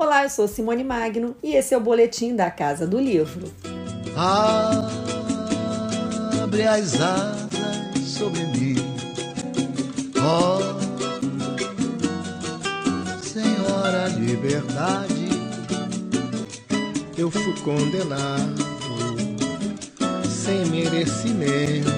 [0.00, 3.52] Olá, eu sou Simone Magno e esse é o Boletim da Casa do Livro.
[6.42, 8.76] Abre as asas sobre mim,
[10.18, 10.60] ó oh,
[13.22, 15.28] Senhora Liberdade.
[17.18, 18.54] Eu fui condenado
[20.26, 21.90] sem merecimento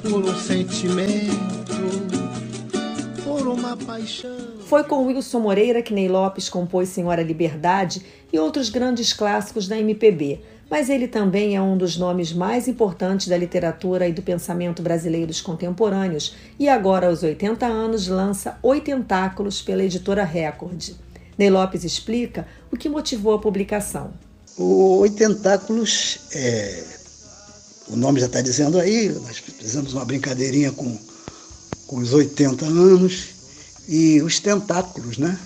[0.00, 1.74] por um sentimento,
[3.24, 4.43] por uma paixão.
[4.66, 9.78] Foi com Wilson Moreira que Ney Lopes compôs Senhora Liberdade e outros grandes clássicos da
[9.78, 10.40] MPB.
[10.70, 15.40] Mas ele também é um dos nomes mais importantes da literatura e do pensamento brasileiros
[15.40, 20.94] contemporâneos e agora, aos 80 anos, lança Oitentáculos pela editora Record.
[21.36, 24.12] Ney Lopes explica o que motivou a publicação.
[24.56, 26.84] O Oitentáculos é
[27.88, 30.98] o nome já está dizendo aí, nós fizemos uma brincadeirinha com,
[31.86, 33.33] com os 80 anos
[33.88, 35.38] e os tentáculos, né?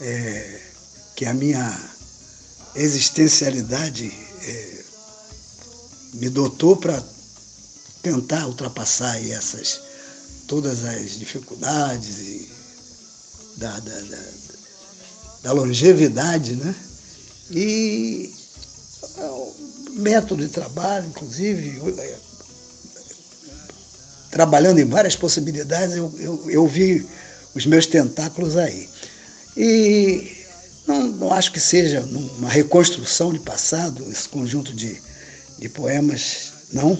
[0.00, 0.60] É,
[1.14, 1.80] que a minha
[2.74, 4.84] existencialidade é,
[6.14, 7.02] me dotou para
[8.02, 9.80] tentar ultrapassar essas
[10.46, 12.50] todas as dificuldades e
[13.56, 14.22] da, da, da,
[15.44, 16.74] da longevidade, né?
[17.50, 18.34] E
[19.92, 22.18] método de trabalho, inclusive, é,
[24.30, 27.06] trabalhando em várias possibilidades, eu, eu, eu vi
[27.54, 28.88] os meus tentáculos aí.
[29.56, 30.32] E
[30.86, 32.00] não, não, acho que seja
[32.38, 35.00] uma reconstrução de passado, esse conjunto de,
[35.58, 36.98] de poemas, não.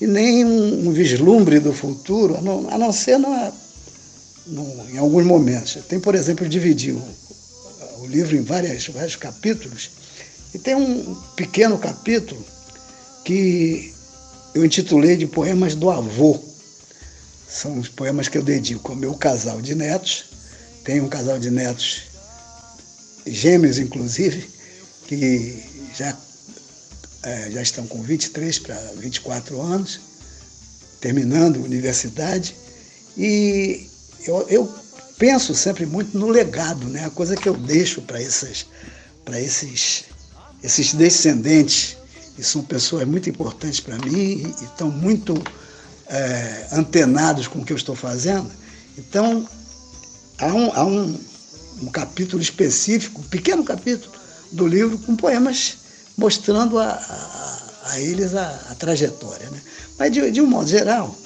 [0.00, 3.52] E nem um, um vislumbre do futuro, a não, a não ser no,
[4.90, 5.78] em alguns momentos.
[5.88, 7.02] Tem, por exemplo, dividir o,
[8.00, 9.90] o livro em várias, vários capítulos
[10.54, 12.44] e tem um pequeno capítulo
[13.24, 13.94] que
[14.54, 16.40] eu intitulei de Poemas do Avô.
[17.50, 20.24] São os poemas que eu dedico ao meu casal de netos.
[20.84, 22.02] Tenho um casal de netos
[23.26, 24.48] gêmeos, inclusive,
[25.06, 25.62] que
[25.96, 26.16] já,
[27.24, 30.00] é, já estão com 23 para 24 anos,
[31.00, 32.54] terminando a universidade.
[33.16, 33.88] E
[34.24, 34.74] eu, eu
[35.18, 37.04] penso sempre muito no legado, né?
[37.04, 38.66] a coisa que eu deixo para esses,
[39.36, 40.04] esses
[40.62, 41.96] esses descendentes,
[42.36, 45.34] que são pessoas muito importantes para mim e estão muito
[46.10, 48.50] é, antenados com o que eu estou fazendo.
[48.98, 49.48] Então,
[50.38, 51.20] há um, há um,
[51.82, 54.12] um capítulo específico, um pequeno capítulo
[54.52, 55.78] do livro com poemas
[56.16, 59.48] mostrando a, a, a eles a, a, trajetória.
[59.48, 59.60] Né?
[59.98, 61.16] Mas, de, de um modo geral,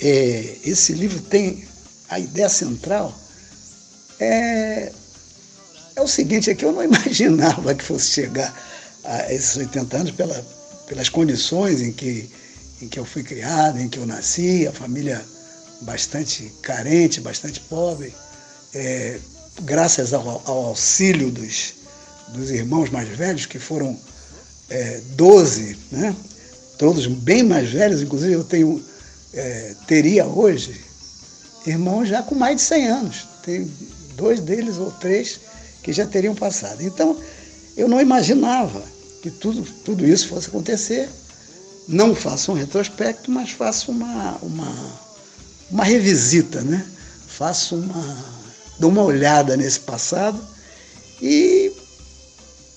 [0.00, 1.64] é, esse livro tem
[2.08, 3.16] a ideia central
[4.18, 4.92] é
[5.96, 8.54] é o seguinte, é que eu não imaginava que fosse chegar
[9.04, 10.46] a esses 80 anos pela,
[10.86, 12.28] pelas condições em que,
[12.80, 15.22] em que eu fui criado, em que eu nasci, a família
[15.82, 18.14] bastante carente, bastante pobre,
[18.74, 19.18] é,
[19.62, 21.74] graças ao, ao, auxílio dos,
[22.28, 23.98] dos irmãos mais velhos, que foram
[24.68, 26.14] é, 12, né?
[26.78, 28.82] todos bem mais velhos, inclusive eu tenho,
[29.34, 30.80] é, teria hoje
[31.66, 33.28] irmãos já com mais de 100 anos.
[33.42, 33.70] Tem
[34.16, 35.40] dois deles ou três
[35.82, 36.82] que já teriam passado.
[36.82, 37.16] Então,
[37.76, 38.82] eu não imaginava
[39.22, 41.08] que tudo, tudo isso fosse acontecer.
[41.88, 45.00] Não faço um retrospecto, mas faço uma, uma,
[45.70, 46.86] uma revisita, né?
[47.26, 48.24] Faço uma.
[48.78, 50.40] dou uma olhada nesse passado
[51.20, 51.72] e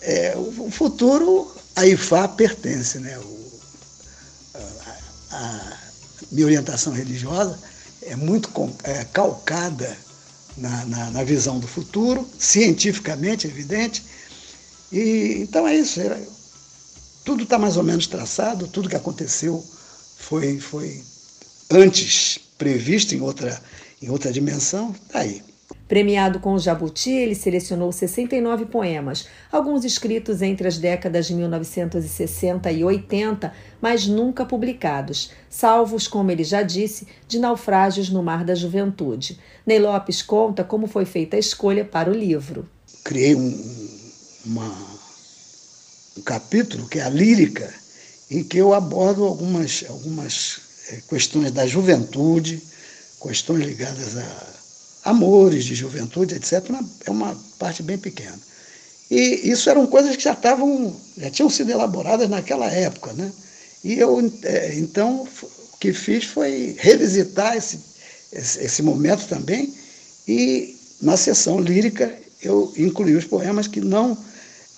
[0.00, 3.18] é, o, futuro a IFA pertence, né?
[3.18, 3.60] O,
[4.54, 5.78] a, a,
[6.30, 7.58] minha orientação religiosa
[8.02, 8.50] é muito
[8.84, 9.96] é, calcada
[10.56, 14.04] na, na, na visão do futuro, cientificamente evidente.
[14.92, 16.00] E, então é isso.
[17.24, 19.64] Tudo está mais ou menos traçado, tudo que aconteceu
[20.18, 21.02] foi, foi
[21.70, 23.60] antes previsto em outra,
[24.02, 25.42] em outra dimensão, está aí.
[25.88, 32.72] Premiado com o Jabuti, ele selecionou 69 poemas, alguns escritos entre as décadas de 1960
[32.72, 38.54] e 80, mas nunca publicados, salvos, como ele já disse, de naufrágios no mar da
[38.54, 39.38] juventude.
[39.66, 42.66] Ney Lopes conta como foi feita a escolha para o livro.
[43.04, 43.54] Criei um,
[44.46, 44.93] uma,
[46.16, 47.72] um capítulo que é a lírica,
[48.30, 52.62] em que eu abordo algumas, algumas eh, questões da juventude,
[53.20, 54.54] questões ligadas a
[55.04, 56.64] amores de juventude, etc.,
[57.04, 58.38] é uma parte bem pequena.
[59.10, 63.30] E isso eram coisas que já estavam, já tinham sido elaboradas naquela época, né?
[63.82, 65.28] E eu, é, então,
[65.72, 67.78] o que fiz foi revisitar esse,
[68.32, 69.74] esse, esse momento também
[70.26, 74.16] e na sessão lírica eu incluí os poemas que não,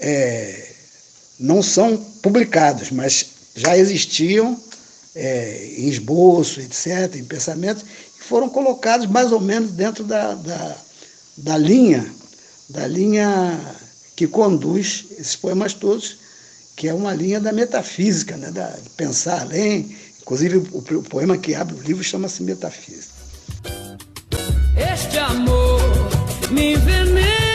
[0.00, 0.72] é,
[1.38, 4.60] não são publicados, mas já existiam
[5.14, 7.84] é, em esboço, etc., em pensamento,
[8.20, 10.76] foram colocados mais ou menos dentro da, da,
[11.36, 12.14] da linha
[12.68, 13.58] da linha
[14.14, 16.18] que conduz esses poemas todos,
[16.74, 18.50] que é uma linha da metafísica, né?
[18.50, 19.96] da, de pensar além.
[20.20, 23.14] Inclusive, o, o poema que abre o livro chama-se Metafísica.
[24.76, 25.80] Este amor
[26.50, 27.45] me envenena.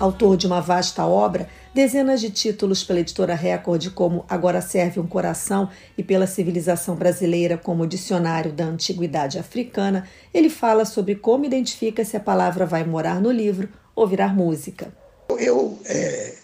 [0.00, 5.06] Autor de uma vasta obra, dezenas de títulos pela editora Record, como Agora Serve um
[5.06, 12.02] Coração e pela Civilização Brasileira, como Dicionário da Antiguidade Africana, ele fala sobre como identifica
[12.02, 14.90] se a palavra vai morar no livro ou virar música.
[15.38, 16.34] Eu é,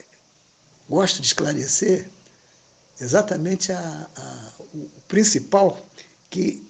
[0.87, 2.11] gosto de esclarecer
[3.01, 5.81] exatamente a, a, o principal,
[6.29, 6.63] que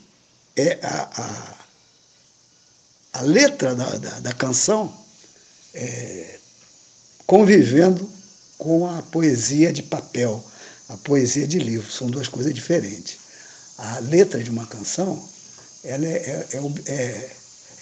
[0.56, 1.56] é a,
[3.14, 4.96] a letra da, da, da canção.
[5.74, 6.38] É,
[7.26, 8.08] convivendo
[8.56, 10.44] com a poesia de papel,
[10.88, 11.90] a poesia de livro.
[11.90, 13.18] São duas coisas diferentes.
[13.76, 15.28] A letra de uma canção
[15.84, 17.30] ela é, é, é, é,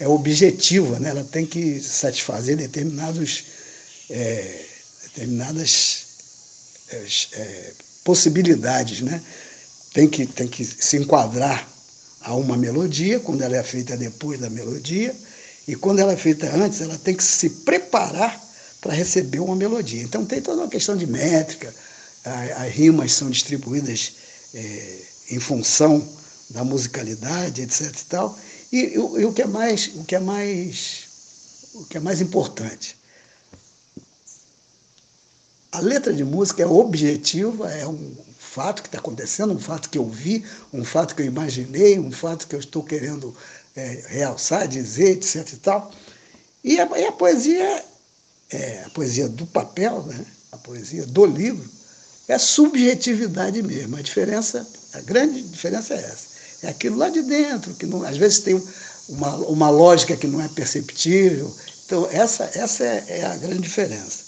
[0.01, 1.09] é objetiva, né?
[1.09, 3.45] ela tem que satisfazer determinados,
[4.09, 4.65] é,
[5.03, 6.05] determinadas
[6.89, 9.01] é, é, possibilidades.
[9.01, 9.21] Né?
[9.93, 11.67] Tem, que, tem que se enquadrar
[12.21, 15.15] a uma melodia, quando ela é feita depois da melodia,
[15.67, 18.43] e quando ela é feita antes, ela tem que se preparar
[18.85, 20.03] para receber uma melodia.
[20.03, 21.73] Então tem toda uma questão de métrica,
[22.23, 24.13] as rimas são distribuídas
[24.53, 24.99] é,
[25.31, 26.07] em função
[26.51, 27.81] da musicalidade, etc.
[27.81, 28.39] E, tal.
[28.71, 31.07] E, e, o que é mais, o que é mais,
[31.73, 32.95] o que é mais importante,
[35.71, 39.97] a letra de música é objetiva, é um fato que está acontecendo, um fato que
[39.97, 43.35] eu vi, um fato que eu imaginei, um fato que eu estou querendo
[43.75, 45.53] é, realçar, dizer, etc.
[45.53, 45.91] E, tal.
[46.63, 47.83] e, a, e a poesia
[48.51, 50.25] é, a poesia do papel, né?
[50.51, 51.69] a poesia do livro,
[52.27, 53.97] é subjetividade mesmo.
[53.97, 56.35] A diferença, a grande diferença é essa.
[56.63, 58.61] É aquilo lá de dentro, que não, às vezes tem
[59.09, 61.53] uma, uma lógica que não é perceptível.
[61.85, 64.25] Então, essa, essa é, é a grande diferença.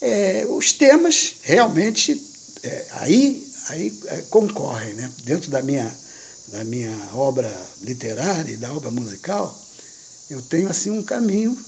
[0.00, 2.22] É, os temas realmente
[2.62, 4.94] é, aí, aí é, concorrem.
[4.94, 5.10] Né?
[5.24, 5.92] Dentro da minha,
[6.48, 7.50] da minha obra
[7.82, 9.58] literária e da obra musical,
[10.30, 11.58] eu tenho assim um caminho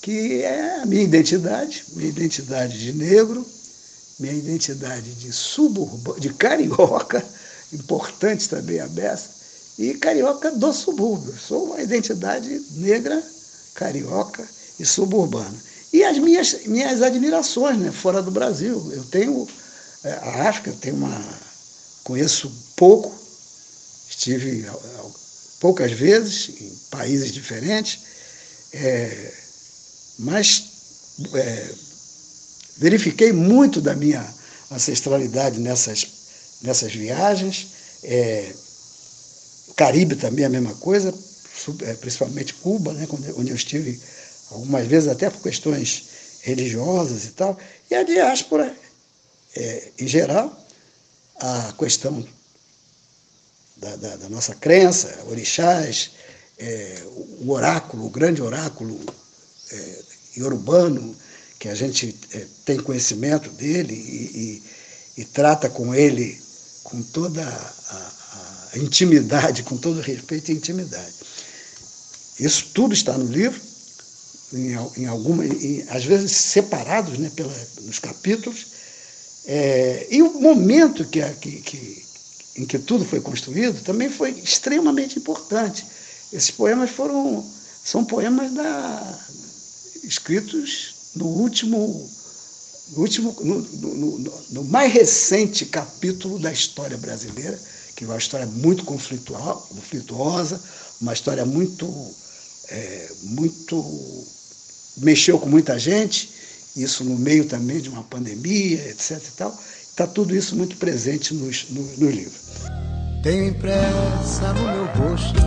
[0.00, 3.46] que é a minha identidade, minha identidade de negro,
[4.18, 7.24] minha identidade de suburbano, de carioca,
[7.72, 9.40] importante também a beça,
[9.78, 11.34] e carioca do subúrbio.
[11.38, 13.22] Sou uma identidade negra,
[13.74, 14.46] carioca
[14.78, 15.56] e suburbana.
[15.92, 18.90] E as minhas, minhas admirações né, fora do Brasil.
[18.92, 19.48] Eu tenho
[20.04, 21.24] é, a África, tenho uma.
[22.04, 23.12] conheço pouco,
[24.08, 24.66] estive
[25.58, 28.00] poucas vezes em países diferentes.
[28.72, 29.39] É,
[30.20, 30.64] mas
[31.34, 31.70] é,
[32.76, 34.26] verifiquei muito da minha
[34.70, 36.06] ancestralidade nessas,
[36.62, 37.68] nessas viagens.
[38.04, 38.52] É,
[39.76, 41.14] Caribe também é a mesma coisa,
[41.82, 43.06] é, principalmente Cuba, né,
[43.36, 43.98] onde eu estive
[44.50, 46.04] algumas vezes até por questões
[46.42, 47.58] religiosas e tal.
[47.90, 48.76] E a diáspora,
[49.56, 50.54] é, em geral,
[51.36, 52.26] a questão
[53.78, 56.10] da, da, da nossa crença, orixás,
[56.58, 57.02] é,
[57.40, 59.00] o oráculo, o grande oráculo
[60.42, 61.16] urbano,
[61.58, 64.62] que a gente é, tem conhecimento dele e,
[65.18, 66.40] e, e, trata com ele
[66.82, 68.12] com toda a,
[68.72, 71.14] a, intimidade, com todo respeito e intimidade.
[72.38, 73.60] Isso tudo está no livro,
[74.54, 78.66] em, em alguma, em, às vezes separados né, pela, nos capítulos,
[79.46, 82.04] é, e o momento que, que, que,
[82.56, 85.84] em que tudo foi construído também foi extremamente importante.
[86.32, 87.44] Esses poemas foram
[87.84, 89.18] são poemas da,
[90.02, 92.10] escritos no último,
[92.92, 97.58] no, último no, no, no, mais recente capítulo da história brasileira,
[97.96, 100.60] que é uma história muito conflitual, conflituosa,
[101.00, 101.86] uma história muito,
[102.68, 104.26] é, muito
[104.98, 106.30] mexeu com muita gente,
[106.76, 109.18] isso no meio também de uma pandemia, etc.
[109.18, 109.58] E tal.
[109.90, 111.50] Está tudo isso muito presente no,
[112.10, 112.32] livro.
[113.22, 115.40] Tenho impressa no meu rosto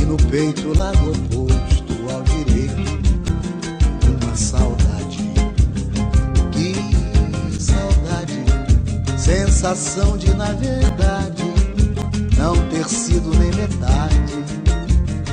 [0.00, 3.05] e no peito lado oposto ao direito
[9.56, 11.42] sensação de na verdade
[12.36, 14.20] não ter sido nem metade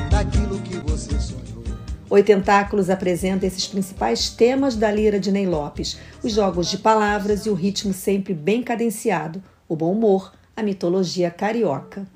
[0.10, 1.62] daquilo que você sonhou.
[2.10, 7.50] Oitentáculos apresenta esses principais temas da lira de Ney Lopes: os jogos de palavras e
[7.50, 12.08] o ritmo sempre bem cadenciado, o bom humor, a mitologia carioca.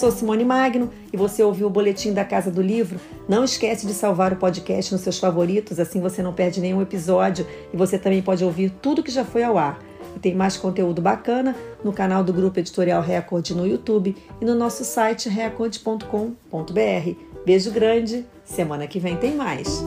[0.00, 2.98] Sou Simone Magno e você ouviu o boletim da Casa do Livro.
[3.28, 7.46] Não esquece de salvar o podcast nos seus favoritos, assim você não perde nenhum episódio
[7.70, 9.78] e você também pode ouvir tudo que já foi ao ar.
[10.16, 11.54] E tem mais conteúdo bacana
[11.84, 16.04] no canal do Grupo Editorial Record no YouTube e no nosso site record.com.br.
[17.44, 19.84] Beijo grande, semana que vem tem mais.